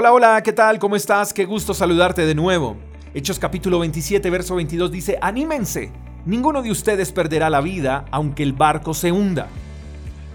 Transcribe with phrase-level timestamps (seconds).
[0.00, 0.78] Hola, hola, ¿qué tal?
[0.78, 1.32] ¿Cómo estás?
[1.32, 2.76] Qué gusto saludarte de nuevo.
[3.14, 5.90] Hechos capítulo 27, verso 22 dice, anímense,
[6.24, 9.48] ninguno de ustedes perderá la vida aunque el barco se hunda.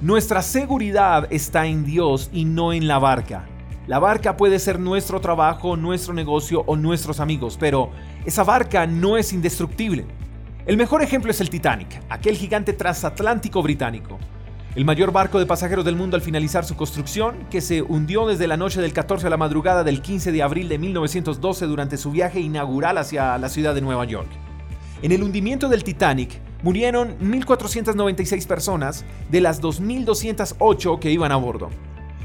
[0.02, 3.46] Nuestra seguridad está en Dios y no en la barca.
[3.88, 7.90] La barca puede ser nuestro trabajo, nuestro negocio o nuestros amigos, pero
[8.26, 10.06] esa barca no es indestructible.
[10.66, 14.20] El mejor ejemplo es el Titanic, aquel gigante transatlántico británico
[14.76, 18.48] el mayor barco de pasajeros del mundo al finalizar su construcción, que se hundió desde
[18.48, 22.10] la noche del 14 a la madrugada del 15 de abril de 1912 durante su
[22.10, 24.30] viaje inaugural hacia la ciudad de Nueva York.
[25.04, 31.70] En el hundimiento del Titanic murieron 1.496 personas de las 2.208 que iban a bordo,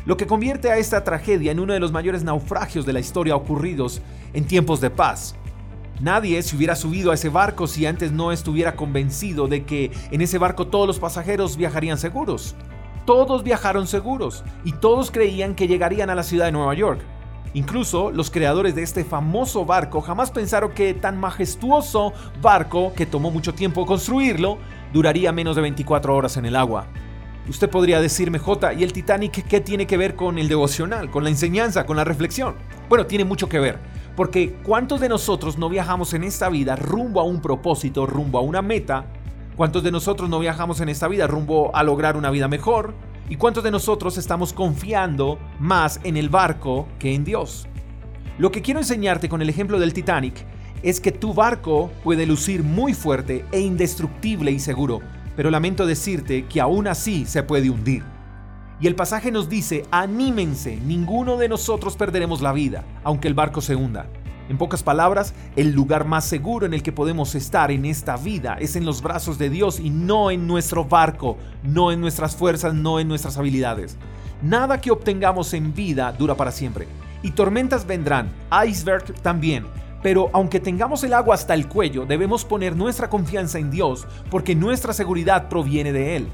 [0.07, 3.37] lo que convierte a esta tragedia en uno de los mayores naufragios de la historia
[3.37, 4.01] ocurridos
[4.33, 5.35] en tiempos de paz.
[6.01, 10.21] Nadie se hubiera subido a ese barco si antes no estuviera convencido de que en
[10.21, 12.55] ese barco todos los pasajeros viajarían seguros.
[13.05, 17.01] Todos viajaron seguros y todos creían que llegarían a la ciudad de Nueva York.
[17.55, 23.31] Incluso los creadores de este famoso barco jamás pensaron que tan majestuoso barco, que tomó
[23.31, 24.59] mucho tiempo construirlo,
[24.93, 26.87] duraría menos de 24 horas en el agua.
[27.49, 31.25] Usted podría decirme, J, ¿y el Titanic qué tiene que ver con el devocional, con
[31.25, 32.57] la enseñanza, con la reflexión?
[32.91, 33.79] Bueno, tiene mucho que ver.
[34.19, 38.43] Porque ¿cuántos de nosotros no viajamos en esta vida rumbo a un propósito, rumbo a
[38.43, 39.07] una meta?
[39.55, 42.95] ¿Cuántos de nosotros no viajamos en esta vida rumbo a lograr una vida mejor?
[43.29, 47.69] ¿Y cuántos de nosotros estamos confiando más en el barco que en Dios?
[48.39, 50.45] Lo que quiero enseñarte con el ejemplo del Titanic
[50.83, 54.99] es que tu barco puede lucir muy fuerte e indestructible y seguro,
[55.37, 58.03] pero lamento decirte que aún así se puede hundir.
[58.81, 63.61] Y el pasaje nos dice, anímense, ninguno de nosotros perderemos la vida, aunque el barco
[63.61, 64.07] se hunda.
[64.49, 68.57] En pocas palabras, el lugar más seguro en el que podemos estar en esta vida
[68.61, 72.73] es en los brazos de Dios y no en nuestro barco, no en nuestras fuerzas,
[72.73, 73.99] no en nuestras habilidades.
[74.43, 76.87] Nada que obtengamos en vida dura para siempre.
[77.23, 78.31] Y tormentas vendrán,
[78.67, 79.67] iceberg también.
[80.03, 84.55] Pero aunque tengamos el agua hasta el cuello, debemos poner nuestra confianza en Dios porque
[84.55, 86.29] nuestra seguridad proviene de Él.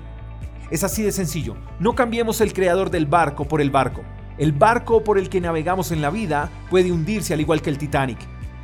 [0.71, 1.57] Es así de sencillo.
[1.79, 4.03] No cambiemos el creador del barco por el barco.
[4.39, 7.79] El barco por el que navegamos en la vida puede hundirse al igual que el
[7.79, 8.19] Titanic.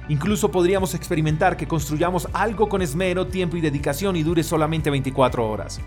[0.09, 5.49] Incluso podríamos experimentar que construyamos algo con esmero, tiempo y dedicación y dure solamente 24
[5.49, 5.81] horas.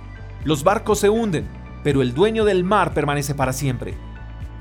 [0.46, 1.48] Los barcos se hunden,
[1.84, 3.96] pero el dueño del mar permanece para siempre.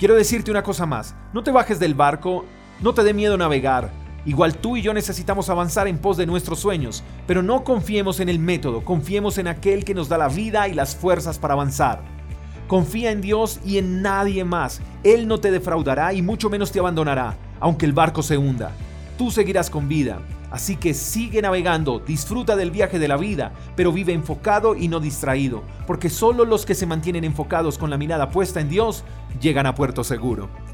[0.01, 2.45] Quiero decirte una cosa más, no te bajes del barco,
[2.81, 3.93] no te dé miedo navegar,
[4.25, 8.29] Igual tú y yo necesitamos avanzar en pos de nuestros sueños, pero no confiemos en
[8.29, 12.01] el método, confiemos en aquel que nos da la vida y las fuerzas para avanzar.
[12.69, 14.81] Confía en Dios y en nadie más.
[15.03, 18.71] Él no te defraudará y mucho menos te abandonará, aunque el barco se hunda.
[19.19, 20.21] Tú seguirás con vida.
[20.53, 25.01] Así que sigue navegando, disfruta del viaje de la vida, pero vive enfocado y no
[25.01, 29.03] distraído, porque solo los que se mantienen enfocados con la mirada puesta en Dios
[29.41, 30.51] llegan a puerto seguro.